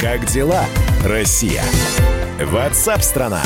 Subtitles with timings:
[0.00, 0.64] Как дела,
[1.04, 1.62] Россия?
[2.42, 3.42] Ватсап-страна!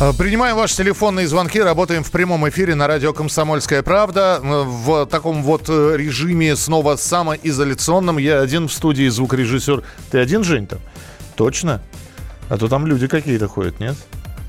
[0.00, 5.04] Э, принимаем ваши телефонные звонки, работаем в прямом эфире на радио «Комсомольская правда» э, в
[5.04, 8.16] таком вот э, режиме снова самоизоляционном.
[8.16, 9.82] Я один в студии, звукорежиссер.
[10.10, 10.78] Ты один, Жень, там?
[11.36, 11.82] Точно?
[12.48, 13.96] А то там люди какие-то ходят, нет?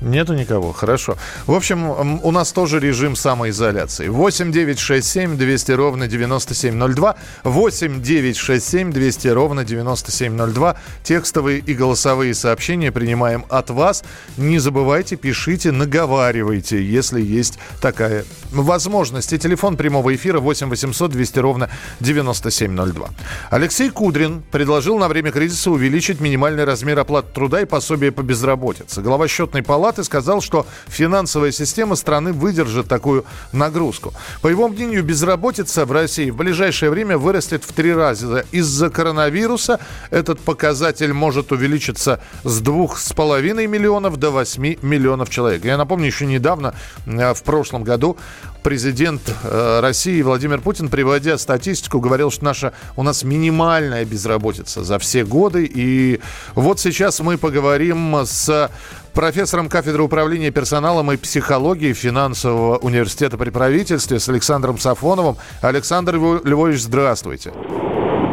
[0.02, 1.16] Нету никого, хорошо.
[1.46, 4.08] В общем, у нас тоже режим самоизоляции.
[4.08, 7.14] 8 9 6 7 200 ровно 9702.
[7.44, 10.76] 8 9 6 7 200 ровно 9702.
[11.04, 14.02] Текстовые и голосовые сообщения принимаем от вас.
[14.36, 19.32] Не забывайте, пишите, наговаривайте, если есть такая возможность.
[19.32, 23.08] И телефон прямого эфира 8 800 200 ровно 9702.
[23.50, 29.00] Алексей Кудрин предложил на время кризиса увеличить минимальный размер оплаты труда и пособия по безработице.
[29.00, 34.14] Глава счетной палаты Палаты сказал, что финансовая система страны выдержит такую нагрузку.
[34.40, 38.46] По его мнению, безработица в России в ближайшее время вырастет в три раза.
[38.52, 45.62] Из-за коронавируса этот показатель может увеличиться с 2,5 миллионов до 8 миллионов человек.
[45.66, 48.16] Я напомню, еще недавно, э, в прошлом году,
[48.62, 54.98] президент э, России Владимир Путин, приводя статистику, говорил, что наша, у нас минимальная безработица за
[54.98, 55.70] все годы.
[55.70, 56.20] И
[56.54, 58.70] вот сейчас мы поговорим с
[59.12, 65.36] профессором кафедры управления персоналом и психологии финансового университета при правительстве с Александром Сафоновым.
[65.60, 67.52] Александр Львович, здравствуйте.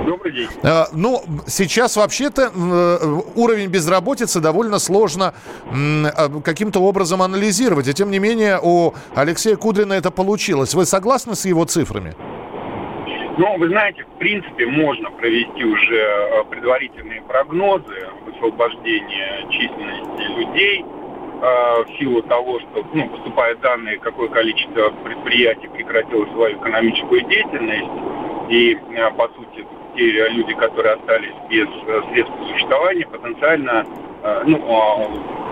[0.06, 0.50] Добрый день.
[0.64, 5.34] А, ну, сейчас вообще-то э, уровень безработицы довольно сложно
[5.72, 7.88] а, каким-то образом анализировать.
[7.88, 10.74] И тем не менее у Алексея Кудрина это получилось.
[10.74, 12.16] Вы согласны с его цифрами?
[13.40, 18.10] Ну, вы знаете, в принципе, можно провести уже э, предварительные прогнозы
[18.42, 26.26] высвобождения численности людей э, в силу того, что ну, поступают данные, какое количество предприятий прекратило
[26.34, 27.90] свою экономическую деятельность.
[28.50, 29.66] И, э, по сути,
[29.96, 31.68] те люди, которые остались без
[32.12, 33.86] средств существования, потенциально
[34.46, 35.08] ну, а,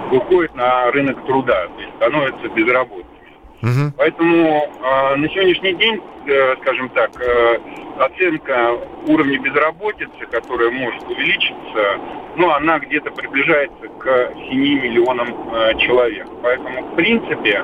[0.10, 3.18] выходят на рынок труда, то есть становятся безработными.
[3.62, 3.94] Угу.
[3.98, 7.58] Поэтому э, на сегодняшний день, э, скажем так, э,
[8.00, 8.78] оценка
[9.08, 12.00] уровня безработицы, которая может увеличиться,
[12.36, 16.28] ну, она где-то приближается к 7 миллионам э, человек.
[16.44, 17.64] Поэтому, в принципе,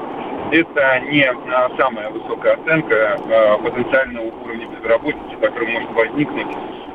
[0.51, 6.47] это не э, самая высокая оценка э, потенциального уровня безработицы, который может возникнуть,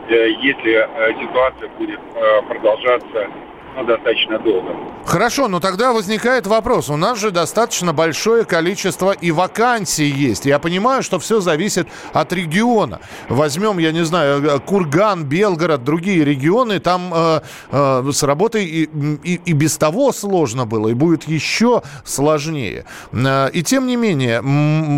[0.09, 0.89] если
[1.21, 2.01] ситуация будет
[2.49, 3.29] продолжаться
[3.77, 4.75] ну, достаточно долго.
[5.07, 6.91] Хорошо, но тогда возникает вопрос.
[6.91, 10.47] У нас же достаточно большое количество и вакансий есть.
[10.47, 13.01] Я понимаю, что все зависит от региона.
[13.29, 16.79] Возьмем, я не знаю, э, Курган, Белгород, другие регионы.
[16.81, 17.41] Там э,
[17.71, 18.91] э, с работой и,
[19.23, 22.85] и, и без того сложно было, и будет еще сложнее.
[23.13, 24.41] Э, и тем не менее,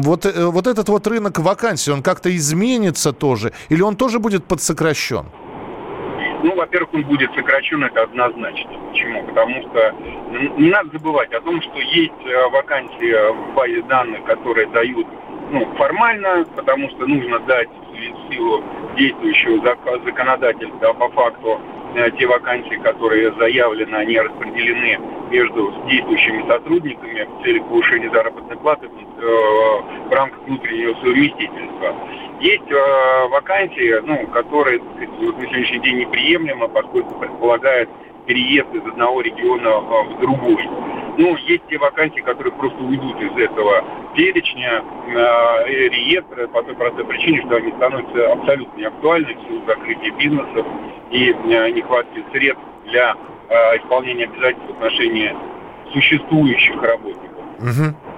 [0.03, 3.53] вот, э, вот этот вот рынок вакансий, он как-то изменится тоже?
[3.69, 5.27] Или он тоже будет подсокращен?
[6.43, 8.73] Ну, во-первых, он будет сокращен, это однозначно.
[8.91, 9.25] Почему?
[9.25, 9.95] Потому что
[10.57, 15.07] не надо забывать о том, что есть э, вакансии в базе данных, которые дают
[15.51, 18.63] ну, формально, потому что нужно дать в силу
[18.97, 21.61] действующего законодательства по факту
[22.19, 24.99] те вакансии, которые заявлены, они распределены
[25.31, 31.95] между действующими сотрудниками в целях повышения заработной платы э, в рамках внутреннего совместительства.
[32.41, 37.89] Есть э, вакансии, ну, которые сказать, на сегодняшний день неприемлемы, поскольку предполагают
[38.27, 40.69] переезд из одного региона э, в другой.
[41.19, 43.85] Ну, есть те вакансии, которые просто уйдут из этого
[44.15, 50.13] перечня э, реестра по той простой причине, что они становятся абсолютно неактуальны в силу закрытия
[50.13, 50.67] бизнесов
[51.11, 53.15] и э, нехватки средств для
[53.49, 55.35] э, исполнения обязательств в отношении
[55.93, 57.45] существующих работников.
[57.59, 58.10] Угу.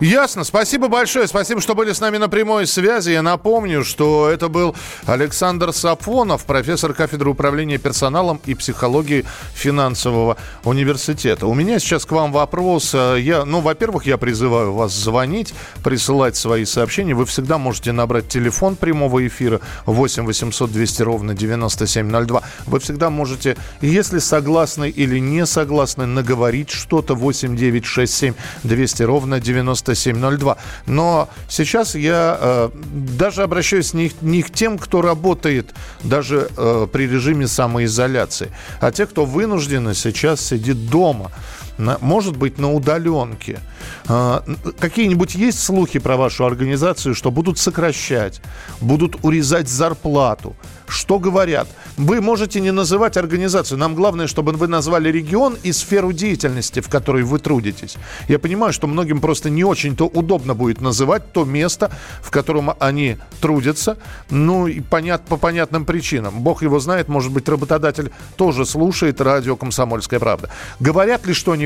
[0.00, 0.44] Ясно.
[0.44, 1.26] Спасибо большое.
[1.26, 3.10] Спасибо, что были с нами на прямой связи.
[3.10, 4.74] Я напомню, что это был
[5.06, 9.24] Александр Сафонов, профессор кафедры управления персоналом и психологии
[9.54, 11.46] финансового университета.
[11.46, 12.94] У меня сейчас к вам вопрос.
[12.94, 17.14] Я, ну, во-первых, я призываю вас звонить, присылать свои сообщения.
[17.14, 22.42] Вы всегда можете набрать телефон прямого эфира 8 800 200 ровно 9702.
[22.66, 28.34] Вы всегда можете, если согласны или не согласны, наговорить что-то 8 9 6 7
[28.64, 29.53] 200 ровно 9702.
[29.54, 30.56] 9702.
[30.86, 37.06] Но сейчас я э, даже обращаюсь не, не к тем, кто работает даже э, при
[37.06, 41.30] режиме самоизоляции, а те, кто вынужденно сейчас сидит дома.
[41.78, 43.60] Может быть, на удаленке.
[44.06, 44.44] А,
[44.78, 48.40] какие-нибудь есть слухи про вашу организацию, что будут сокращать,
[48.80, 50.54] будут урезать зарплату?
[50.86, 51.66] Что говорят?
[51.96, 53.78] Вы можете не называть организацию.
[53.78, 57.96] Нам главное, чтобы вы назвали регион и сферу деятельности, в которой вы трудитесь.
[58.28, 61.90] Я понимаю, что многим просто не очень-то удобно будет называть то место,
[62.20, 63.96] в котором они трудятся.
[64.30, 66.40] Ну, и понят, по понятным причинам.
[66.40, 70.50] Бог его знает, может быть, работодатель тоже слушает радио «Комсомольская правда».
[70.80, 71.63] Говорят ли что-нибудь?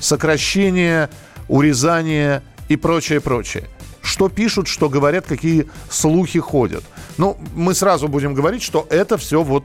[0.00, 1.08] Сокращение,
[1.48, 3.68] урезание и прочее, прочее.
[4.02, 6.84] Что пишут, что говорят, какие слухи ходят.
[7.16, 9.64] Ну, мы сразу будем говорить, что это все вот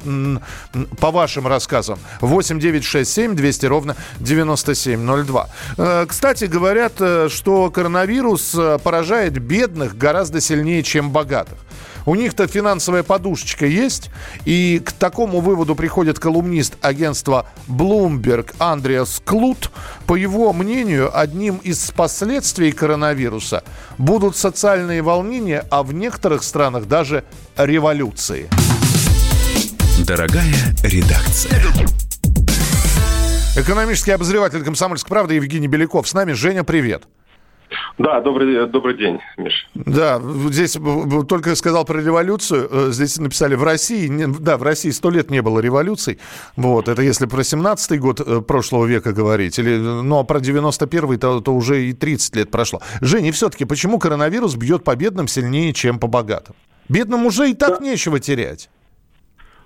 [0.99, 1.99] по вашим рассказам.
[2.21, 5.49] 8 9 6 7 200 ровно 9702.
[5.77, 11.57] Э, кстати, говорят, э, что коронавирус э, поражает бедных гораздо сильнее, чем богатых.
[12.09, 14.09] У них-то финансовая подушечка есть,
[14.44, 19.69] и к такому выводу приходит колумнист агентства Bloomberg Андреас Клут.
[20.07, 23.63] По его мнению, одним из последствий коронавируса
[24.00, 27.25] будут социальные волнения, а в некоторых странах даже
[27.56, 28.50] революции.
[30.03, 31.62] Дорогая редакция.
[33.55, 36.07] Экономический обозреватель «Комсомольской правды» Евгений Беляков.
[36.07, 36.31] С нами.
[36.31, 37.03] Женя, привет.
[37.98, 39.68] Да, добрый, добрый день, Миш.
[39.74, 40.77] Да, здесь
[41.27, 42.68] только сказал про революцию.
[42.71, 46.19] Э, здесь написали в России, да, в России сто лет не было революций.
[46.56, 49.60] Вот, это если про 17-й год э, прошлого века говорить.
[49.60, 52.81] Или, ну, а про 91-й, то, то уже и 30 лет прошло.
[53.01, 56.56] Женя, все-таки почему коронавирус бьет по бедным сильнее, чем по богатым?
[56.88, 57.86] Бедным уже и так да.
[57.86, 58.69] нечего терять.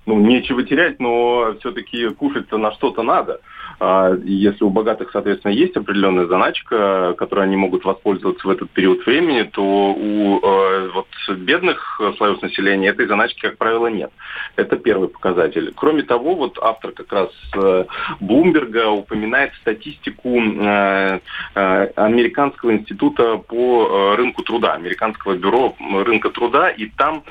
[0.06, 3.40] Ну, нечего терять, но все-таки кушать-то на что-то надо.
[3.86, 9.06] А, если у богатых, соответственно, есть определенная заначка, которой они могут воспользоваться в этот период
[9.06, 11.08] времени, то у э, вот,
[11.40, 14.10] бедных слоев населения этой заначки, как правило, нет.
[14.56, 15.74] Это первый показатель.
[15.76, 17.84] Кроме того, вот автор как раз э,
[18.22, 21.20] Блумберга упоминает статистику э,
[21.54, 25.76] Американского института по рынку труда, Американского бюро
[26.06, 27.24] рынка труда, и там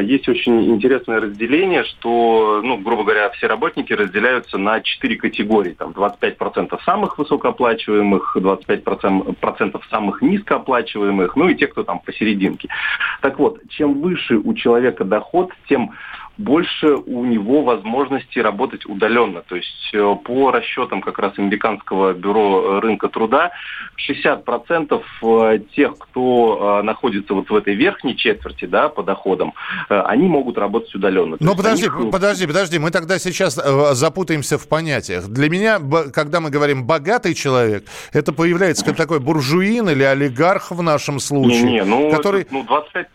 [0.00, 5.72] есть очень интересное разделение, что, ну, грубо говоря, все работники разделяются на четыре категории.
[5.72, 12.68] Там, 25% самых высокооплачиваемых, 25% самых низкооплачиваемых, ну и те, кто там посерединке.
[13.20, 15.92] Так вот, чем выше у человека доход, тем
[16.38, 19.42] больше у него возможности работать удаленно.
[19.42, 23.50] То есть э, по расчетам как раз американского бюро рынка труда,
[24.08, 29.52] 60% э, тех, кто э, находится вот в этой верхней четверти да, по доходам,
[29.88, 31.36] они могут работать удаленно.
[31.40, 32.10] Но подожди, них...
[32.12, 35.26] подожди, подожди, мы тогда сейчас запутаемся в понятиях.
[35.26, 35.80] Для меня,
[36.14, 41.62] когда мы говорим «богатый человек», это появляется как такой буржуин или олигарх в нашем случае,
[41.62, 42.46] не, не, ну, который...
[42.50, 43.08] Ну, 25...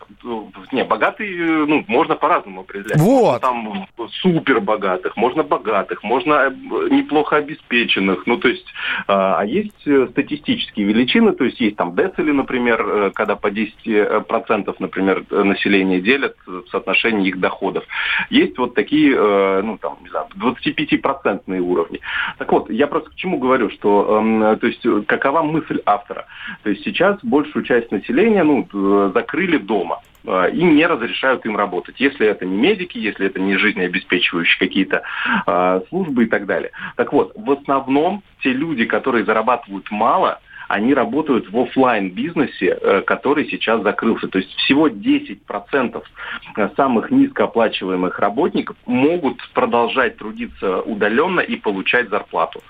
[0.72, 2.98] Не, богатый, ну, можно по-разному определять.
[2.98, 3.40] Вот вот.
[3.40, 3.86] Там
[4.20, 6.50] супер богатых, можно богатых, можно э,
[6.90, 8.26] неплохо обеспеченных.
[8.26, 8.66] Ну, то есть,
[9.06, 13.48] а, а есть э, статистические величины, то есть есть там децили, например, э, когда по
[13.48, 17.84] 10%, например, населения делят в соотношении их доходов.
[18.30, 19.14] Есть вот такие,
[19.62, 22.00] ну, там, не знаю, 25-процентные уровни.
[22.38, 26.26] Так вот, я просто к чему говорю, что, эм, то есть, какова мысль автора?
[26.62, 28.66] То есть сейчас большую часть населения, ну,
[29.12, 30.00] закрыли дома.
[30.26, 35.02] Э, и не разрешают им работать, если это не медики, если это не жизнеобеспечивающие какие-то
[35.46, 36.70] э, службы и так далее.
[36.96, 43.02] Так вот, в основном те люди, которые зарабатывают мало, они работают в офлайн бизнесе, э,
[43.02, 44.28] который сейчас закрылся.
[44.28, 46.02] То есть всего 10%
[46.76, 52.62] самых низкооплачиваемых работников могут продолжать трудиться удаленно и получать зарплату.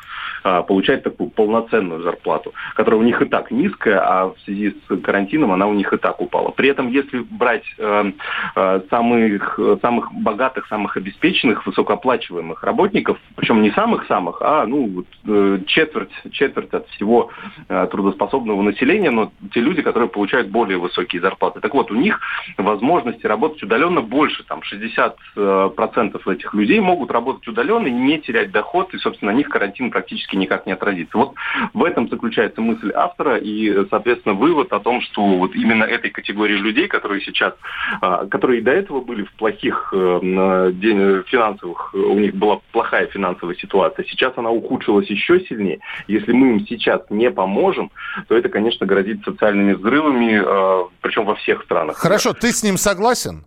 [0.46, 5.00] А, получать такую полноценную зарплату, которая у них и так низкая, а в связи с
[5.00, 6.50] карантином она у них и так упала.
[6.50, 8.12] При этом, если брать э,
[8.54, 16.12] э, самых, самых богатых, самых обеспеченных, высокооплачиваемых работников, причем не самых-самых, а ну, э, четверть,
[16.32, 17.30] четверть от всего
[17.68, 21.60] трудоспособного населения, но те люди, которые получают более высокие зарплаты.
[21.60, 22.20] Так вот, у них
[22.58, 28.50] возможности работать удаленно больше, там 60% э, этих людей могут работать удаленно и не терять
[28.50, 31.16] доход, и, собственно, на них карантин практически практически никак не отразится.
[31.16, 31.34] Вот
[31.72, 36.56] в этом заключается мысль автора и, соответственно, вывод о том, что вот именно этой категории
[36.56, 37.54] людей, которые сейчас,
[38.00, 43.54] а, которые и до этого были в плохих э, финансовых, у них была плохая финансовая
[43.56, 45.78] ситуация, сейчас она ухудшилась еще сильнее.
[46.08, 47.90] Если мы им сейчас не поможем,
[48.28, 51.96] то это, конечно, грозит социальными взрывами, э, причем во всех странах.
[51.96, 53.44] Хорошо, ты с ним согласен?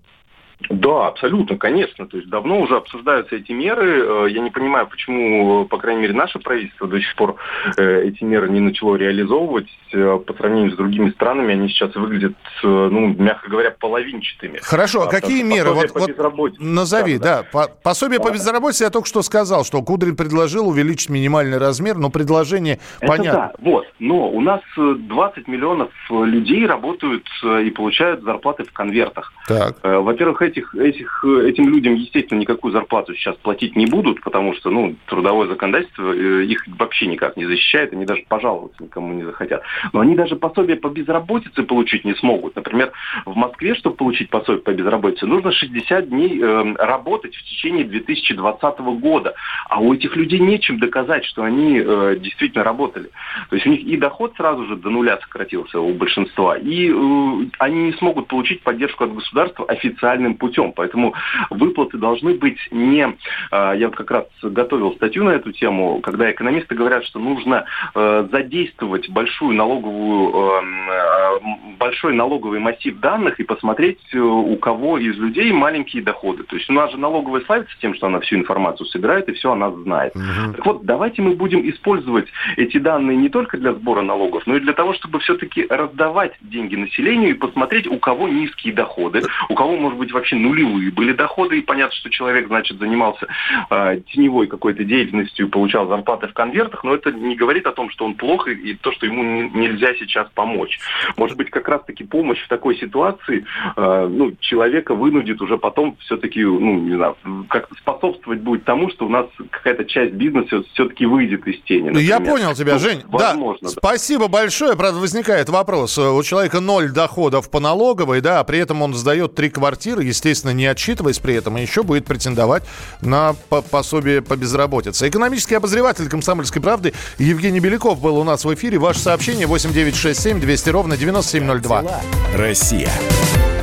[0.69, 2.07] Да, абсолютно, конечно.
[2.07, 4.25] То есть давно уже обсуждаются эти меры.
[4.25, 7.35] Э, я не понимаю, почему, по крайней мере, наше правительство до сих пор
[7.77, 9.67] э, эти меры не начало реализовывать.
[9.93, 12.33] Э, по сравнению с другими странами они сейчас выглядят,
[12.63, 14.59] ну, мягко говоря, половинчатыми.
[14.61, 15.71] Хорошо, а какие меры?
[15.71, 17.45] Вот, вот назови, да.
[17.53, 17.67] да.
[17.83, 22.79] Пособие по безработице я только что сказал, что Кудрин предложил увеличить минимальный размер, но предложение
[22.99, 23.39] Это понятно.
[23.39, 23.85] Да, вот.
[23.99, 29.31] Но у нас 20 миллионов людей работают и получают зарплаты в конвертах.
[29.47, 29.77] Так.
[29.83, 34.95] Во-первых, этих, этих, этим людям, естественно, никакую зарплату сейчас платить не будут, потому что ну,
[35.05, 39.61] трудовое законодательство э, их вообще никак не защищает, они даже пожаловаться никому не захотят.
[39.93, 42.55] Но они даже пособие по безработице получить не смогут.
[42.55, 42.91] Например,
[43.25, 48.79] в Москве, чтобы получить пособие по безработице, нужно 60 дней э, работать в течение 2020
[48.79, 49.35] года.
[49.69, 53.09] А у этих людей нечем доказать, что они э, действительно работали.
[53.49, 57.49] То есть у них и доход сразу же до нуля сократился у большинства, и э,
[57.59, 60.71] они не смогут получить поддержку от государства официальным путем.
[60.71, 61.13] Поэтому
[61.49, 63.07] выплаты должны быть не...
[63.51, 67.65] А, я как раз готовил статью на эту тему, когда экономисты говорят, что нужно
[67.95, 74.97] э, задействовать большую налоговую, эм, э, большой налоговый массив данных и посмотреть, э, у кого
[74.97, 76.43] из людей маленькие доходы.
[76.43, 79.51] То есть у нас же налоговая славится тем, что она всю информацию собирает и все
[79.51, 80.15] она знает.
[80.15, 80.53] Угу.
[80.55, 82.27] Так вот, давайте мы будем использовать
[82.57, 86.75] эти данные не только для сбора налогов, но и для того, чтобы все-таки раздавать деньги
[86.75, 91.59] населению и посмотреть, у кого низкие доходы, у кого, может быть, вообще нулевые были доходы,
[91.59, 93.27] и понятно, что человек, значит, занимался
[93.69, 97.89] э, теневой какой-то деятельностью и получал зарплаты в конвертах, но это не говорит о том,
[97.89, 100.79] что он плохо и то, что ему не, нельзя сейчас помочь.
[101.15, 106.43] Может быть, как раз-таки помощь в такой ситуации э, ну, человека вынудит уже потом все-таки,
[106.43, 107.15] ну, не знаю,
[107.49, 111.89] как-то способствовать будет тому, что у нас какая-то часть бизнеса все-таки выйдет из тени.
[111.89, 112.07] Например.
[112.07, 113.03] Я понял тебя, ну, Жень.
[113.07, 113.73] Возможно, да.
[113.73, 113.79] да.
[113.87, 114.75] Спасибо большое.
[114.75, 115.97] Правда, возникает вопрос.
[115.97, 120.51] У человека ноль доходов по налоговой, да, а при этом он сдает три квартиры, естественно,
[120.51, 122.63] не отчитываясь при этом, и еще будет претендовать
[123.01, 123.33] на
[123.71, 125.07] пособие по безработице.
[125.07, 128.79] Экономический обозреватель «Комсомольской правды» Евгений Беляков был у нас в эфире.
[128.79, 132.01] Ваше сообщение 8967 200 ровно 9702.
[132.35, 132.91] Россия.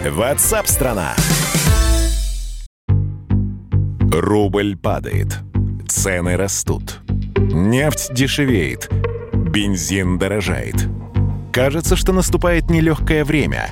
[0.08, 1.16] Ватсап-страна.
[4.12, 5.38] Рубль падает.
[5.88, 7.00] Цены растут.
[7.36, 8.88] Нефть дешевеет.
[9.32, 10.76] Бензин дорожает.
[11.52, 13.70] Кажется, что наступает нелегкое время.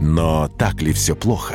[0.00, 1.54] Но так ли все плохо?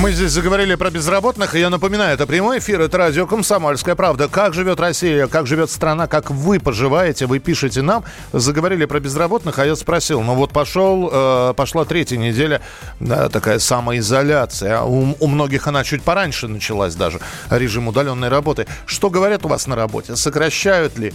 [0.00, 4.26] Мы здесь заговорили про безработных, и я напоминаю, это прямой эфир, это радио «Комсомольская правда».
[4.26, 8.02] Как живет Россия, как живет страна, как вы поживаете, вы пишете нам.
[8.32, 12.62] Заговорили про безработных, а я спросил, ну вот пошел, э, пошла третья неделя,
[13.00, 14.80] да, такая самоизоляция.
[14.80, 17.20] У, у многих она чуть пораньше началась даже,
[17.50, 18.66] режим удаленной работы.
[18.86, 20.16] Что говорят у вас на работе?
[20.16, 21.12] Сокращают ли?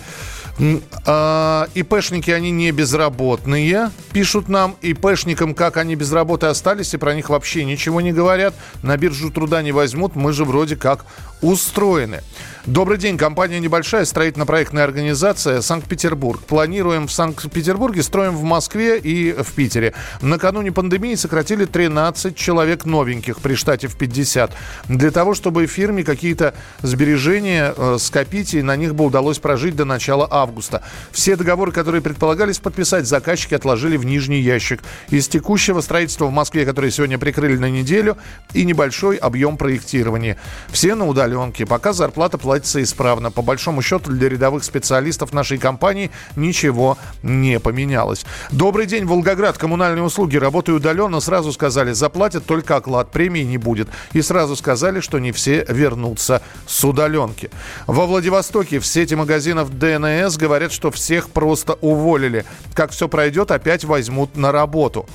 [1.06, 4.76] А, ИПшники, они не безработные, пишут нам.
[4.82, 8.54] ИПшникам, как они без работы остались, и про них вообще ничего не говорят.
[8.84, 11.06] На биржу труда не возьмут, мы же вроде как
[11.42, 12.22] устроены.
[12.68, 13.18] Добрый день.
[13.18, 16.42] Компания небольшая, строительно-проектная организация Санкт-Петербург.
[16.42, 19.94] Планируем в Санкт-Петербурге, строим в Москве и в Питере.
[20.22, 24.52] Накануне пандемии сократили 13 человек новеньких при штате в 50.
[24.90, 29.86] Для того, чтобы фирме какие-то сбережения э, скопить, и на них бы удалось прожить до
[29.86, 30.84] начала августа.
[31.14, 34.84] Все договоры, которые предполагались подписать, заказчики отложили в нижний ящик.
[35.10, 38.18] Из текущего строительства в Москве, которое сегодня прикрыли на неделю,
[38.54, 40.38] и небольшой объем проектирования.
[40.68, 41.66] Все на удаленке.
[41.66, 43.32] Пока зарплата платится исправно.
[43.32, 48.26] По большому счету для рядовых специалистов нашей компании ничего не поменялось.
[48.52, 49.58] Добрый день, Волгоград.
[49.58, 50.38] Коммунальные услуги.
[50.38, 51.20] Работаю удаленно.
[51.20, 53.12] Сразу сказали, заплатят только оклад.
[53.12, 53.90] Премии не будет.
[54.14, 57.50] И сразу сказали, что не все вернутся с удаленки.
[57.86, 62.46] Во Владивостоке в сети магазинов ДНС говорят, что всех просто уволили.
[62.74, 65.06] Как все пройдет, опять возьмут на работу.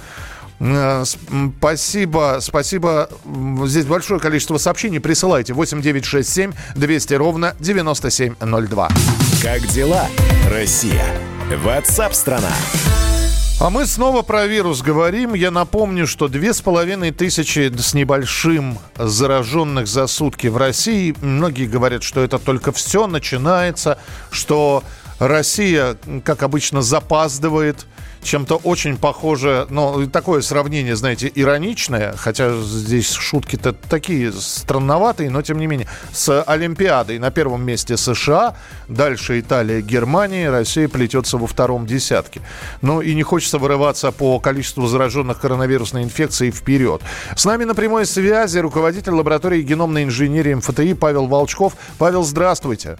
[0.62, 1.04] Э,
[1.58, 3.08] спасибо, спасибо.
[3.64, 5.00] Здесь большое количество сообщений.
[5.00, 8.88] Присылайте 8967 200 ровно 9702.
[9.42, 10.06] Как дела,
[10.48, 11.04] Россия?
[11.64, 12.52] Ватсап-страна!
[13.60, 15.34] А мы снова про вирус говорим.
[15.34, 21.14] Я напомню, что две с половиной тысячи с небольшим зараженных за сутки в России.
[21.20, 23.98] Многие говорят, что это только все начинается,
[24.30, 24.82] что
[25.18, 27.86] Россия, как обычно, запаздывает
[28.22, 35.58] чем-то очень похоже, ну, такое сравнение, знаете, ироничное, хотя здесь шутки-то такие странноватые, но тем
[35.58, 37.18] не менее, с Олимпиадой.
[37.18, 38.56] На первом месте США,
[38.88, 42.40] дальше Италия, Германия, Россия плетется во втором десятке.
[42.80, 47.02] Ну и не хочется вырываться по количеству зараженных коронавирусной инфекцией вперед.
[47.36, 51.74] С нами на прямой связи руководитель лаборатории геномной инженерии МФТИ Павел Волчков.
[51.98, 52.98] Павел, здравствуйте.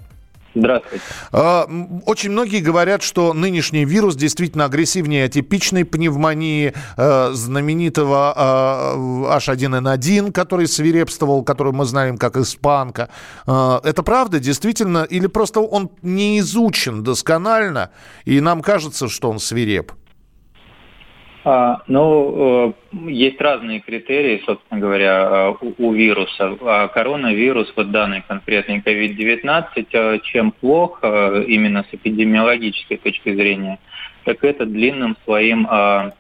[0.55, 1.05] Здравствуйте.
[1.33, 1.67] А,
[2.07, 8.35] очень многие говорят, что нынешний вирус действительно агрессивнее атипичной пневмонии, э, знаменитого
[9.31, 13.09] H1N1, который свирепствовал, который мы знаем как испанка.
[13.47, 17.91] Э, это правда, действительно, или просто он не изучен досконально,
[18.25, 19.93] и нам кажется, что он свиреп?
[21.45, 26.57] А, ну, э, есть разные критерии, собственно говоря, э, у, у вируса.
[26.61, 33.81] А коронавирус, вот данный конкретный COVID-19, э, чем плохо именно с эпидемиологической точки зрения,
[34.25, 36.13] так это длинным своим а,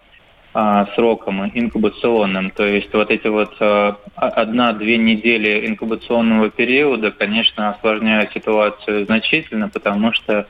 [0.94, 2.50] сроком инкубационным.
[2.50, 10.12] То есть вот эти вот а, одна-две недели инкубационного периода, конечно, осложняют ситуацию значительно, потому
[10.12, 10.47] что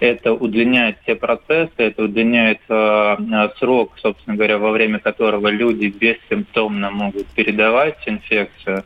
[0.00, 3.16] это удлиняет все процессы, это удлиняет а,
[3.58, 8.84] срок, собственно говоря, во время которого люди бессимптомно могут передавать инфекцию.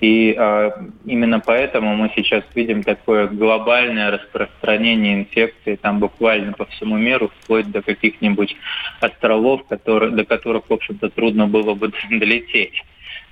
[0.00, 0.70] И э,
[1.04, 7.70] именно поэтому мы сейчас видим такое глобальное распространение инфекции там буквально по всему миру, вплоть
[7.70, 8.56] до каких-нибудь
[9.00, 12.82] островов, которые, до которых, в общем-то, трудно было бы долететь.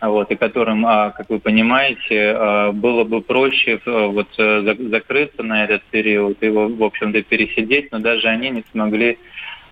[0.01, 5.83] Вот, и которым, а, как вы понимаете, а, было бы проще вот, закрыться на этот
[5.85, 9.19] период, его, в общем-то, пересидеть, но даже они не смогли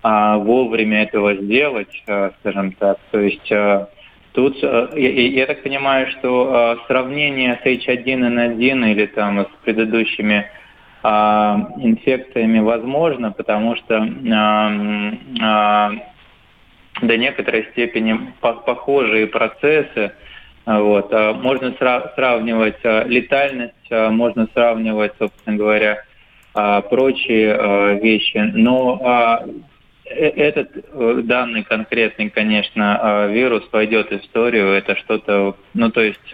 [0.03, 2.05] вовремя этого сделать,
[2.41, 2.99] скажем так.
[3.11, 3.51] То есть
[4.37, 10.51] Тут, э, я, так понимаю, что э, сравнение с H1N1 или там с предыдущими
[11.03, 13.99] э, инфекциями возможно, потому что
[17.03, 20.13] до некоторой степени похожие процессы.
[20.67, 21.13] Вот.
[21.13, 26.03] Можно сравнивать летальность, можно сравнивать, собственно говоря,
[26.53, 28.39] прочие вещи.
[28.55, 29.45] Но
[30.09, 34.69] этот э, данный конкретный, конечно, э, вирус войдет в историю.
[34.69, 36.33] Это что-то, ну то есть,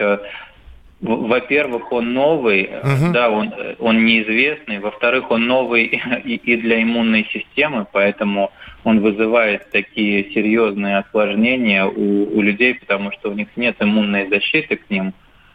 [1.01, 3.11] во-первых, он новый, uh-huh.
[3.11, 4.79] да, он он неизвестный.
[4.79, 5.85] Во-вторых, он новый
[6.23, 8.51] и, и для иммунной системы, поэтому
[8.83, 14.77] он вызывает такие серьезные осложнения у, у людей, потому что у них нет иммунной защиты
[14.77, 15.13] к ним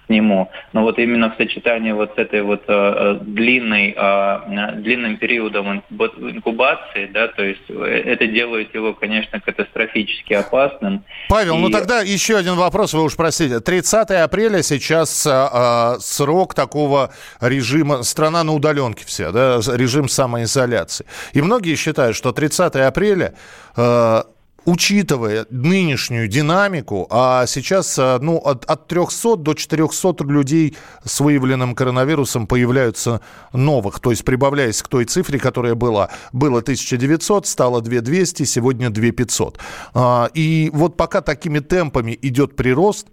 [0.09, 0.51] нему.
[0.73, 7.07] Но вот именно в сочетании вот с этой вот э, длинной, э, длинным периодом инкубации,
[7.07, 11.05] да, то есть э, это делает его, конечно, катастрофически опасным.
[11.29, 11.73] Павел, ну И...
[11.73, 13.61] ну тогда еще один вопрос, вы уж простите.
[13.61, 21.07] 30 апреля сейчас э, срок такого режима, страна на удаленке все, да, режим самоизоляции.
[21.33, 23.35] И многие считают, что 30 апреля
[23.77, 24.23] э,
[24.69, 31.75] учитывая нынешнюю динамику, а сейчас э, ну, от, от 300 до 400 людей с выявленным
[31.75, 33.23] коронавирусом появляются
[33.55, 36.11] новых, то есть прибавляясь к той цифре, которая была.
[36.33, 39.59] Было 1900, стало 2200, сегодня 2500.
[39.95, 43.07] А, и вот пока такими темпами идет прирост,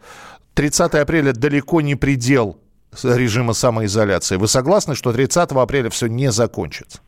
[0.55, 2.57] 30 апреля далеко не предел
[3.01, 4.35] режима самоизоляции.
[4.35, 6.99] Вы согласны, что 30 апреля все не закончится?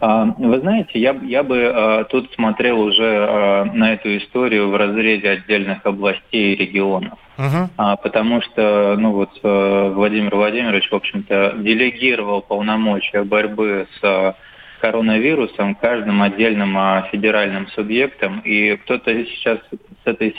[0.00, 4.76] А, вы знаете, я, я бы э, тут смотрел уже э, на эту историю в
[4.76, 7.18] разрезе отдельных областей и регионов.
[7.36, 7.68] Uh-huh.
[7.76, 14.34] А, потому что, ну вот, э, Владимир Владимирович, в общем-то, делегировал полномочия борьбы с
[14.80, 20.30] коронавирусом каждым отдельным а, федеральным субъектом, и кто-то сейчас с этой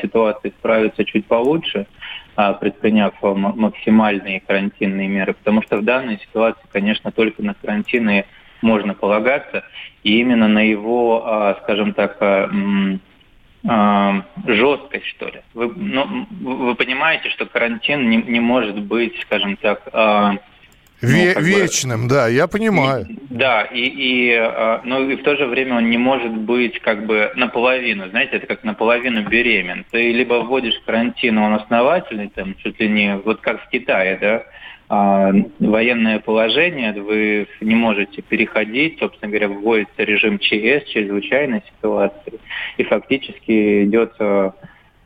[0.00, 1.86] ситуацией справится чуть получше,
[2.34, 8.24] предприняв максимальные карантинные меры, потому что в данной ситуации, конечно, только на карантины
[8.62, 9.64] можно полагаться,
[10.02, 12.50] и именно на его, а, скажем так, а,
[13.68, 15.42] а, жесткость, что ли.
[15.54, 19.88] Вы, ну, вы понимаете, что карантин не, не может быть, скажем так,
[21.04, 23.06] ну, вечным, бы, да, я понимаю.
[23.08, 24.50] И, да, и, и,
[24.84, 28.46] ну, и в то же время он не может быть как бы наполовину, знаете, это
[28.46, 29.84] как наполовину беремен.
[29.90, 34.44] Ты либо вводишь карантин, он основательный, там, чуть ли не, вот как в Китае, да,
[34.92, 42.40] военное положение, вы не можете переходить, собственно говоря, вводится режим ЧС, чрезвычайной ситуации,
[42.76, 44.52] и фактически идет а,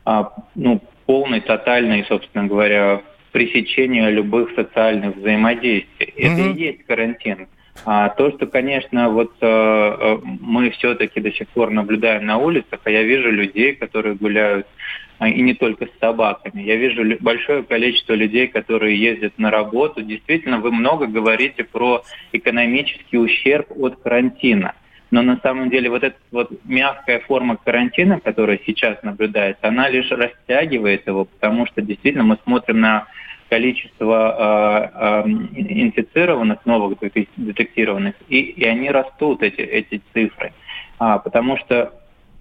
[0.03, 6.13] а, ну, полный, тотальный, собственно говоря, пресечение любых социальных взаимодействий.
[6.17, 6.33] Mm-hmm.
[6.33, 7.47] Это и есть карантин.
[7.85, 12.89] А то, что, конечно, вот э, мы все-таки до сих пор наблюдаем на улицах, а
[12.89, 14.71] я вижу людей, которые гуляют а,
[15.19, 16.61] и не только с собаками.
[16.61, 20.03] Я вижу большое количество людей, которые ездят на работу.
[20.03, 24.75] Действительно, вы много говорите про экономический ущерб от карантина.
[25.09, 30.11] Но на самом деле вот эта вот мягкая форма карантина, которая сейчас наблюдается, она лишь
[30.11, 33.07] растягивает его, потому что действительно мы смотрим на
[33.49, 36.99] количество э, э, инфицированных, новых
[37.37, 40.51] детектированных, и, и они растут, эти, эти цифры.
[40.99, 41.93] А, потому что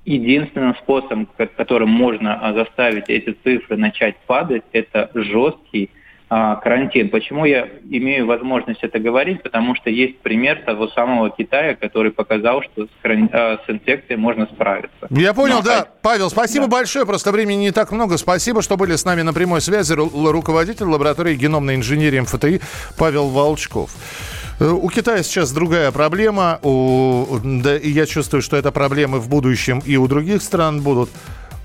[0.06, 5.90] единственным способом, которым можно заставить эти цифры начать падать, это жесткий
[6.28, 7.08] а, карантин.
[7.10, 9.42] Почему я имею возможность это говорить?
[9.42, 14.46] Потому что есть пример того самого Китая, который показал, что с, а, с инфекцией можно
[14.46, 15.06] справиться.
[15.10, 15.80] Я понял, Но, да.
[15.82, 15.88] А...
[16.02, 16.72] Павел, спасибо да.
[16.72, 17.04] большое.
[17.04, 18.16] Просто времени не так много.
[18.16, 19.92] Спасибо, что были с нами на прямой связи.
[19.92, 22.60] Руководитель лаборатории геномной инженерии МФТИ
[22.98, 23.90] Павел Волчков.
[24.58, 29.28] Э, у Китая сейчас другая проблема, у, да, и я чувствую, что это проблемы в
[29.28, 31.10] будущем и у других стран будут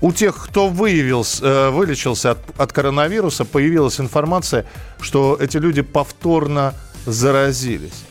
[0.00, 4.66] у тех, кто выявился, э, вылечился от, от коронавируса, появилась информация,
[5.00, 6.74] что эти люди повторно
[7.06, 8.04] заразились.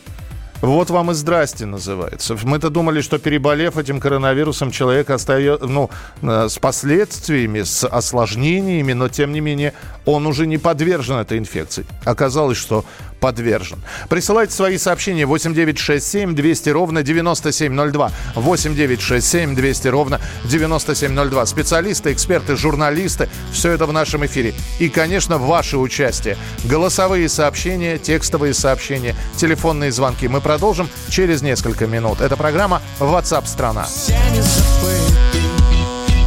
[0.62, 2.38] Вот вам и здрасте называется.
[2.44, 5.90] Мы-то думали, что переболев этим коронавирусом, человек остается, ну,
[6.22, 9.74] э, с последствиями, с осложнениями, но тем не менее
[10.06, 11.84] он уже не подвержен этой инфекции.
[12.04, 12.84] Оказалось, что
[13.22, 13.78] подвержен.
[14.08, 18.10] Присылайте свои сообщения 8967 200 ровно 9702.
[18.34, 21.46] 8967 200 ровно 9702.
[21.46, 23.28] Специалисты, эксперты, журналисты.
[23.52, 24.54] Все это в нашем эфире.
[24.80, 26.36] И, конечно, ваше участие.
[26.64, 30.26] Голосовые сообщения, текстовые сообщения, телефонные звонки.
[30.26, 32.20] Мы продолжим через несколько минут.
[32.20, 33.86] Это программа WhatsApp страна.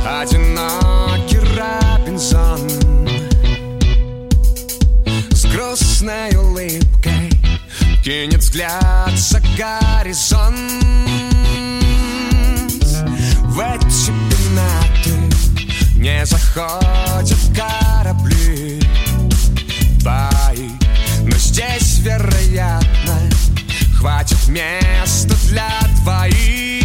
[0.08, 2.65] Одинокий Робинзон
[6.06, 7.32] грустной улыбкой.
[8.04, 10.60] Кинет взгляд за горизонт.
[13.42, 15.16] В эти пенаты
[15.96, 18.80] не заходят корабли.
[20.02, 20.70] Твои
[21.24, 23.30] Но здесь, вероятно,
[23.98, 25.70] хватит места для
[26.04, 26.85] двоих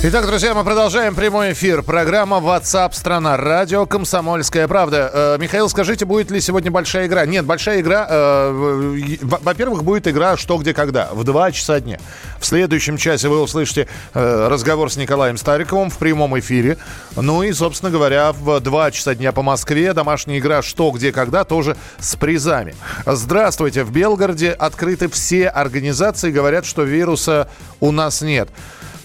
[0.00, 1.82] Итак, друзья, мы продолжаем прямой эфир.
[1.82, 3.36] Программа WhatsApp страна.
[3.36, 5.10] Радио Комсомольская правда.
[5.12, 7.26] Э, Михаил, скажите, будет ли сегодня большая игра?
[7.26, 8.06] Нет, большая игра.
[8.08, 11.98] Э, во-первых, будет игра «Что, где, когда» в 2 часа дня.
[12.38, 16.78] В следующем часе вы услышите э, разговор с Николаем Стариковым в прямом эфире.
[17.16, 21.42] Ну и, собственно говоря, в 2 часа дня по Москве домашняя игра «Что, где, когда»
[21.42, 22.76] тоже с призами.
[23.04, 23.82] Здравствуйте.
[23.82, 26.30] В Белгороде открыты все организации.
[26.30, 27.48] Говорят, что вируса
[27.80, 28.48] у нас нет.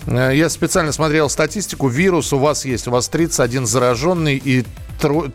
[0.08, 1.88] Э, я специально смотрел статистику.
[1.88, 2.88] Вирус у вас есть.
[2.88, 4.66] У вас 31 зараженный и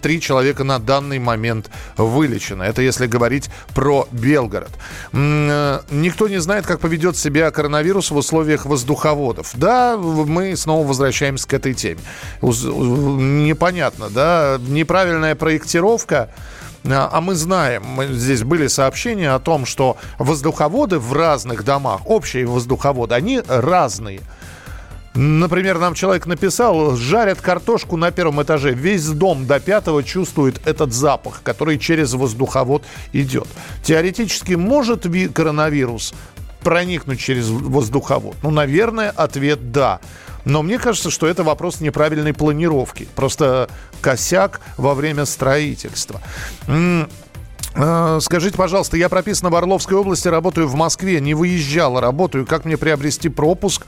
[0.00, 2.62] три человека на данный момент вылечено.
[2.62, 4.70] Это если говорить про Белгород.
[5.12, 9.50] Э, никто не знает, как поведет себя коронавирус в условиях воздуховодов.
[9.54, 12.00] Да, мы снова возвращаемся к этой теме.
[12.40, 16.30] Непонятно, да, неправильная проектировка
[16.84, 22.46] э, а мы знаем, здесь были сообщения о том, что воздуховоды в разных домах, общие
[22.46, 24.20] воздуховоды, они разные.
[25.18, 28.72] Например, нам человек написал, жарят картошку на первом этаже.
[28.72, 33.48] Весь дом до пятого чувствует этот запах, который через воздуховод идет.
[33.82, 36.14] Теоретически может коронавирус
[36.60, 38.36] проникнуть через воздуховод?
[38.44, 39.98] Ну, наверное, ответ да.
[40.44, 43.08] Но мне кажется, что это вопрос неправильной планировки.
[43.16, 43.68] Просто
[44.00, 46.20] косяк во время строительства.
[47.74, 52.46] Э, скажите, пожалуйста, я прописан в Орловской области, работаю в Москве, не выезжал, работаю.
[52.46, 53.84] Как мне приобрести пропуск?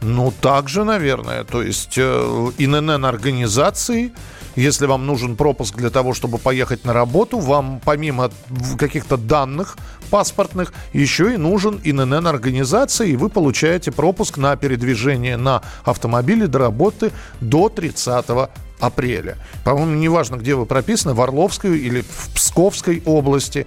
[0.00, 1.44] Ну, также, наверное.
[1.44, 4.12] То есть э, ИНН-организации,
[4.54, 8.30] если вам нужен пропуск для того, чтобы поехать на работу, вам помимо
[8.78, 9.76] каких-то данных
[10.10, 17.12] паспортных еще и нужен ИНН-организации, и вы получаете пропуск на передвижение на автомобиле до работы
[17.40, 18.24] до 30
[18.80, 19.36] апреля.
[19.64, 23.66] По-моему, неважно, где вы прописаны, в Орловской или в Псковской области.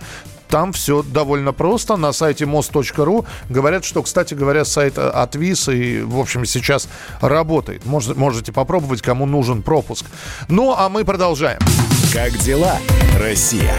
[0.51, 1.95] Там все довольно просто.
[1.95, 6.89] На сайте мост.ру говорят, что, кстати говоря, сайт отвис и, в общем, сейчас
[7.21, 7.85] работает.
[7.85, 10.05] Мож, можете попробовать, кому нужен пропуск.
[10.49, 11.59] Ну, а мы продолжаем.
[12.13, 12.77] Как дела,
[13.17, 13.73] Россия?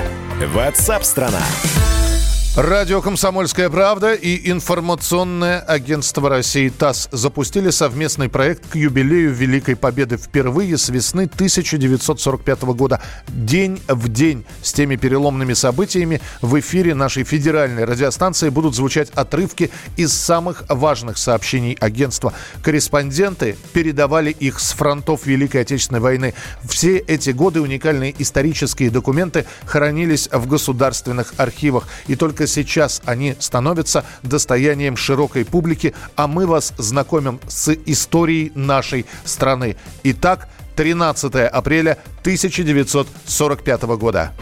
[0.54, 1.42] Ватсап-страна!
[2.54, 10.18] Радио «Комсомольская правда» и информационное агентство России ТАСС запустили совместный проект к юбилею Великой Победы
[10.18, 13.00] впервые с весны 1945 года.
[13.28, 19.70] День в день с теми переломными событиями в эфире нашей федеральной радиостанции будут звучать отрывки
[19.96, 22.34] из самых важных сообщений агентства.
[22.62, 26.34] Корреспонденты передавали их с фронтов Великой Отечественной войны.
[26.64, 31.88] Все эти годы уникальные исторические документы хранились в государственных архивах.
[32.08, 38.50] И только только сейчас они становятся достоянием широкой публики, а мы вас знакомим с историей
[38.56, 39.76] нашей страны.
[40.02, 44.32] Итак, 13 апреля 1945 года.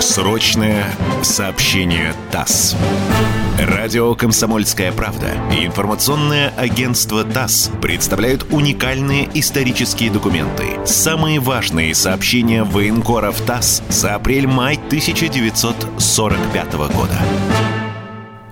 [0.00, 0.86] Срочное
[1.22, 2.76] сообщение ТАСС.
[3.58, 10.64] Радио «Комсомольская правда» и информационное агентство ТАСС представляют уникальные исторические документы.
[10.84, 17.18] Самые важные сообщения военкоров ТАСС за апрель-май 1945 года.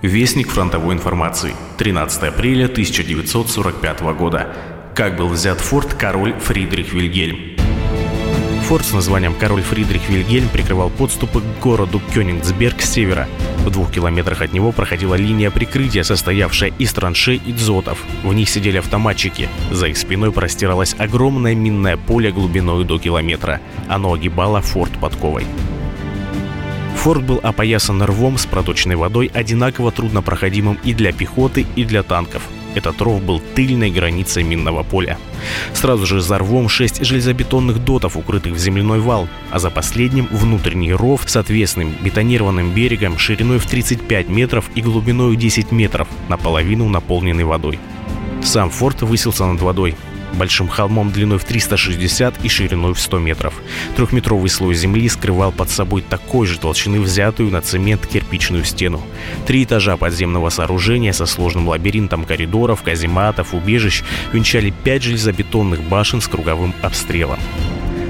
[0.01, 1.53] Вестник фронтовой информации.
[1.77, 4.55] 13 апреля 1945 года.
[4.95, 7.52] Как был взят форт король Фридрих Вильгельм.
[8.63, 13.27] Форт с названием «Король Фридрих Вильгельм» прикрывал подступы к городу Кёнигсберг с севера.
[13.65, 18.01] В двух километрах от него проходила линия прикрытия, состоявшая из траншей и дзотов.
[18.23, 19.49] В них сидели автоматчики.
[19.69, 23.59] За их спиной простиралось огромное минное поле глубиной до километра.
[23.89, 25.45] Оно огибало форт подковой.
[26.95, 32.43] Форт был опоясан рвом с проточной водой, одинаково труднопроходимым и для пехоты, и для танков.
[32.75, 35.17] Этот ров был тыльной границей минного поля.
[35.73, 40.93] Сразу же за рвом шесть железобетонных дотов, укрытых в земляной вал, а за последним внутренний
[40.93, 47.43] ров с отвесным бетонированным берегом шириной в 35 метров и глубиной 10 метров, наполовину наполненный
[47.43, 47.79] водой.
[48.43, 49.95] Сам форт высился над водой,
[50.33, 53.53] большим холмом длиной в 360 и шириной в 100 метров.
[53.95, 59.01] Трехметровый слой земли скрывал под собой такой же толщины взятую на цемент кирпичную стену.
[59.45, 66.27] Три этажа подземного сооружения со сложным лабиринтом коридоров, казематов, убежищ венчали пять железобетонных башен с
[66.27, 67.39] круговым обстрелом.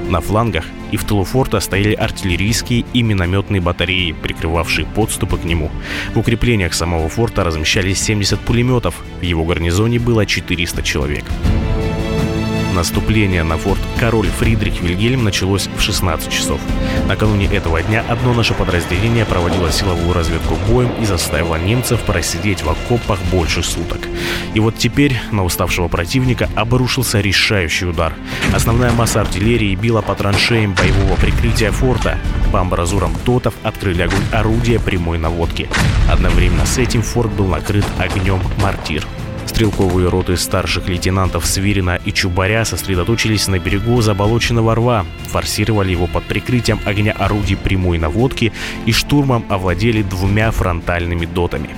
[0.09, 5.71] На флангах и в тылу форта стояли артиллерийские и минометные батареи, прикрывавшие подступы к нему.
[6.13, 11.25] В укреплениях самого форта размещались 70 пулеметов, в его гарнизоне было 400 человек.
[12.73, 16.59] Наступление на форт Король Фридрих Вильгельм началось в 16 часов.
[17.07, 22.69] Накануне этого дня одно наше подразделение проводило силовую разведку боем и заставило немцев просидеть в
[22.69, 23.99] окопах больше суток.
[24.55, 28.15] И вот теперь на уставшего противника обрушился решающий удар.
[28.55, 32.17] Основная масса артиллерии била по траншеям боевого прикрытия форта.
[32.51, 35.69] По амбразурам дотов открыли огонь орудия прямой наводки.
[36.12, 39.05] Одновременно с этим форт был накрыт огнем мортир.
[39.54, 46.24] Стрелковые роты старших лейтенантов Свирина и Чубаря сосредоточились на берегу заболоченного рва, форсировали его под
[46.24, 48.52] прикрытием огня орудий прямой наводки
[48.88, 51.70] и штурмом овладели двумя фронтальными дотами.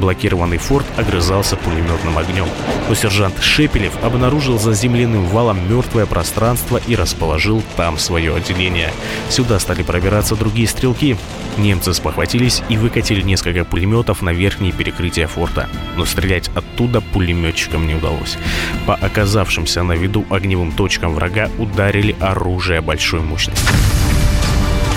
[0.00, 2.46] Блокированный форт огрызался пулеметным огнем.
[2.88, 8.92] Но сержант Шепелев обнаружил за земляным валом мертвое пространство и расположил там свое отделение.
[9.28, 11.18] Сюда стали пробираться другие стрелки.
[11.58, 15.68] Немцы спохватились и выкатили несколько пулеметов на верхние перекрытия форта.
[15.96, 18.38] Но стрелять оттуда пулеметчикам не удалось.
[18.86, 23.68] По оказавшимся на виду огневым точкам врага ударили оружие большой мощности.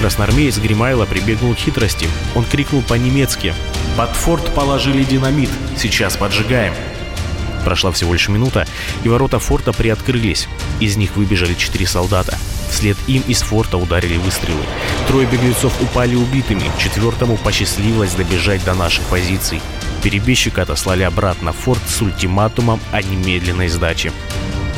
[0.03, 2.09] Красноармеец Гримайло прибегнул к хитрости.
[2.35, 3.55] Он крикнул по-немецки
[3.95, 6.73] «Под форт положили динамит, сейчас поджигаем».
[7.63, 8.67] Прошла всего лишь минута,
[9.05, 10.49] и ворота форта приоткрылись.
[10.81, 12.37] Из них выбежали четыре солдата.
[12.69, 14.59] Вслед им из форта ударили выстрелы.
[15.07, 19.61] Трое беглецов упали убитыми, четвертому посчастливилось добежать до наших позиций.
[20.03, 24.11] Перебежчика отослали обратно в форт с ультиматумом о немедленной сдаче.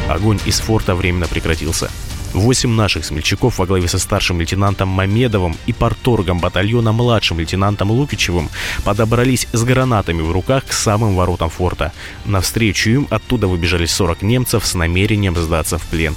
[0.08, 1.90] Огонь из форта временно прекратился.
[2.36, 8.50] Восемь наших смельчаков во главе со старшим лейтенантом Мамедовым и порторгом батальона младшим лейтенантом Лукичевым
[8.84, 11.94] подобрались с гранатами в руках к самым воротам форта.
[12.26, 16.14] Навстречу им оттуда выбежали 40 немцев с намерением сдаться в плен.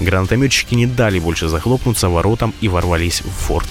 [0.00, 3.68] Гранатометчики не дали больше захлопнуться воротам и ворвались в форт.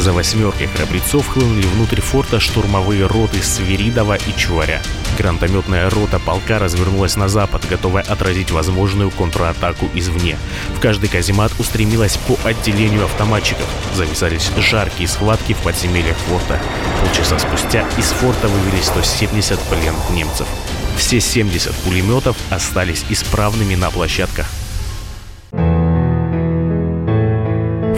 [0.00, 4.80] За восьмеркой храбрецов хлынули внутрь форта штурмовые роты Свиридова и Чуваря.
[5.18, 10.38] Гранатометная рота полка развернулась на запад, готовая отразить возможную контратаку извне.
[10.74, 13.66] В каждый каземат устремилась по отделению автоматчиков.
[13.94, 16.58] Зависались жаркие схватки в подземельях форта.
[17.02, 20.48] Полчаса спустя из форта вывели 170 пленных немцев.
[20.96, 24.46] Все 70 пулеметов остались исправными на площадках.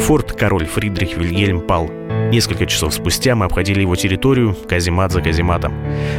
[0.06, 1.88] Форт король Фридрих Вильгельм пал.
[2.32, 5.72] Несколько часов спустя мы обходили его территорию, каземат за казематом.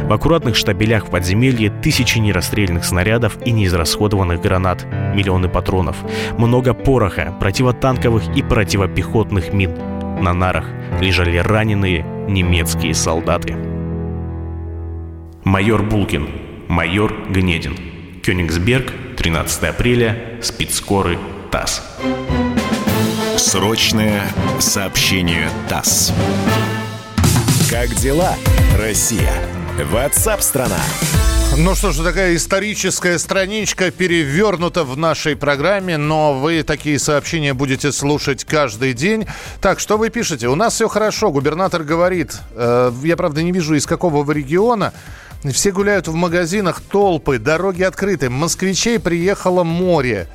[0.04, 5.96] В аккуратных штабелях в подземелье тысячи нерастрельных снарядов и неизрасходованных гранат, миллионы патронов,
[6.38, 9.74] много пороха, противотанковых и противопехотных мин.
[10.18, 10.64] На нарах
[11.02, 13.54] лежали раненые немецкие солдаты.
[15.44, 16.28] Майор Булкин,
[16.68, 17.76] майор Гнедин.
[18.22, 21.18] Кёнигсберг, 13 апреля, спецскоры
[21.50, 21.82] ТАСС.
[23.36, 24.22] Срочное
[24.60, 26.12] сообщение ТАСС.
[27.68, 28.34] Как дела,
[28.78, 29.32] Россия?
[29.90, 30.78] Ватсап-страна!
[31.56, 37.90] Ну что ж, такая историческая страничка перевернута в нашей программе, но вы такие сообщения будете
[37.90, 39.26] слушать каждый день.
[39.60, 40.48] Так, что вы пишете?
[40.48, 42.38] У нас все хорошо, губернатор говорит.
[42.52, 44.92] Э, я, правда, не вижу, из какого вы региона.
[45.44, 48.30] Все гуляют в магазинах, толпы, дороги открыты.
[48.30, 50.28] Москвичей приехало море.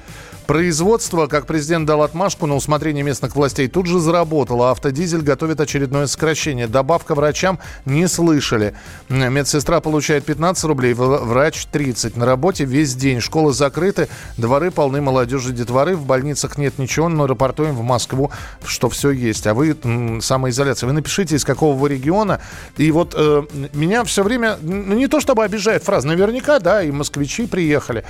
[0.49, 4.71] Производство, как президент дал отмашку на усмотрение местных властей, тут же заработало.
[4.71, 6.65] Автодизель готовит очередное сокращение.
[6.65, 8.73] Добавка врачам не слышали.
[9.09, 12.17] Медсестра получает 15 рублей, врач 30.
[12.17, 13.19] На работе весь день.
[13.19, 15.95] Школы закрыты, дворы полны молодежи, детворы.
[15.95, 18.31] В больницах нет ничего, но рапортуем в Москву,
[18.65, 19.45] что все есть.
[19.45, 19.77] А вы
[20.19, 20.88] самоизоляция.
[20.88, 22.41] Вы напишите, из какого вы региона.
[22.75, 26.89] И вот э, меня все время, ну не то чтобы обижает фраза, наверняка, да, и
[26.89, 28.03] москвичи приехали.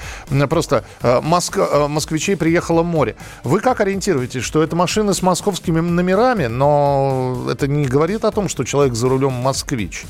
[0.49, 1.57] Просто э, Моск...
[1.57, 3.15] э, москвичи москвичей приехало море.
[3.43, 8.49] Вы как ориентируетесь, что это машины с московскими номерами, но это не говорит о том,
[8.49, 10.05] что человек за рулем москвич.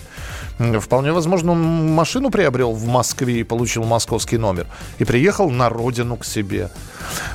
[0.82, 4.66] Вполне возможно, он машину приобрел в Москве и получил московский номер.
[5.00, 6.70] И приехал на родину к себе.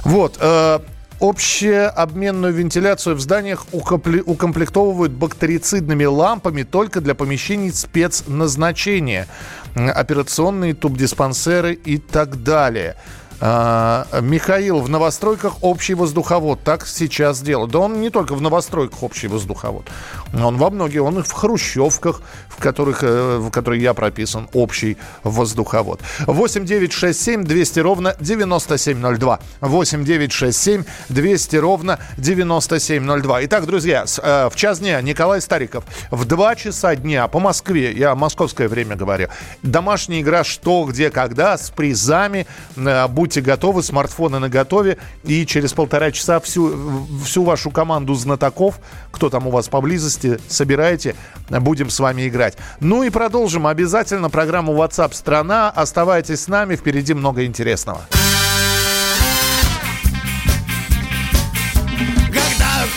[0.05, 0.39] Вот.
[0.41, 0.81] Э,
[1.21, 9.27] Общеобменную вентиляцию в зданиях укомплектовывают бактерицидными лампами только для помещений спецназначения.
[9.75, 12.97] Операционные тубдиспансеры и так далее.
[13.41, 16.61] А, Михаил, в новостройках общий воздуховод.
[16.63, 17.71] Так сейчас делают.
[17.73, 19.87] Да он не только в новостройках общий воздуховод.
[20.33, 24.97] Он во многих, он и в хрущевках, в которых, э, в которых я прописан, общий
[25.23, 26.01] воздуховод.
[26.27, 29.41] 8 9 6 7 200 ровно 9702.
[29.61, 33.45] 8 9 6 7 200 ровно 9702.
[33.45, 35.85] Итак, друзья, э, в час дня Николай Стариков.
[36.11, 39.29] В 2 часа дня по Москве, я московское время говорю,
[39.63, 42.47] домашняя игра «Что, где, когда» с призами.
[42.77, 44.99] Э, будьте готовы, смартфоны на готове.
[45.23, 48.79] И через полтора часа всю, всю вашу команду знатоков,
[49.11, 51.15] кто там у вас поблизости, собирайте.
[51.49, 52.59] Будем с вами играть.
[52.81, 55.71] Ну и продолжим обязательно программу WhatsApp страна.
[55.71, 58.03] Оставайтесь с нами, впереди много интересного.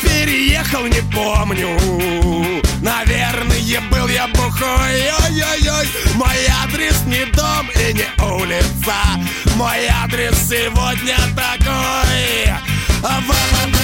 [0.01, 1.77] Переехал, не помню.
[2.81, 3.57] Наверное,
[3.91, 5.11] был я бухой.
[5.25, 8.95] Ой-ой-ой Мой адрес не дом и не улица.
[9.55, 12.07] Мой адрес сегодня такой.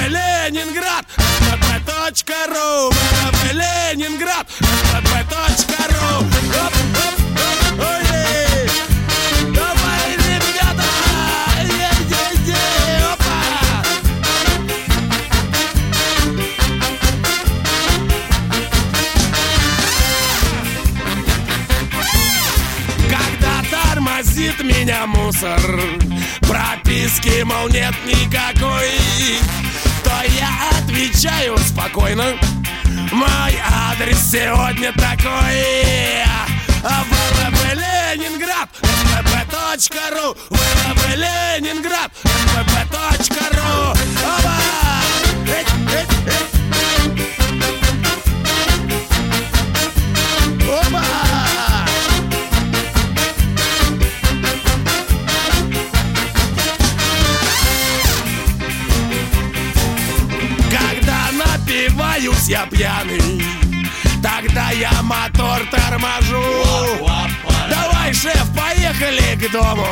[0.07, 1.05] Ленинград.
[1.17, 4.47] ВВП.ру ВВП Ленинград.
[4.59, 6.73] ВВП.ру Оп,
[24.83, 25.61] меня мусор.
[26.41, 28.89] Прописки, мол, нет никакой.
[30.03, 32.35] То я отвечаю спокойно.
[33.11, 33.57] Мой
[33.89, 36.25] адрес сегодня такой.
[36.83, 38.69] ВВП Ленинград.
[38.81, 42.11] СПБ.ру ВВП Ленинград.
[42.23, 44.57] СПБ.ру Оба!
[45.45, 46.52] Эть, эть, эть.
[61.63, 63.43] Напиваюсь я пьяный.
[64.21, 66.43] Тогда я мотор торможу.
[67.69, 69.87] Давай, шеф, поехали к дому.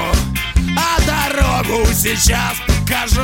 [0.78, 3.22] А дорогу сейчас покажу.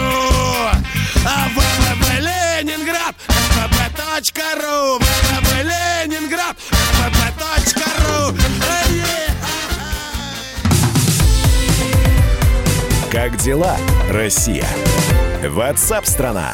[1.26, 6.58] А ВВП Ленинград ВВП.ру ВВП Ленинград
[6.94, 8.38] ВВП.ру
[13.12, 13.78] Как дела,
[14.10, 14.68] Россия?
[15.44, 16.54] Ватсап-страна!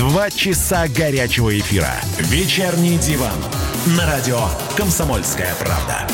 [0.00, 1.92] Два часа горячего эфира.
[2.20, 3.36] Вечерний диван.
[3.98, 4.40] На радио
[4.74, 6.06] «Комсомольская правда».